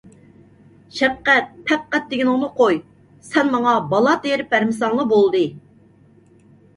[0.99, 2.79] شەپقەت- پەپقەت دېگىنىڭنى قوي،
[3.27, 5.43] سەن ماڭا بالا تېرىپ بەرمىسەڭلا بولدى.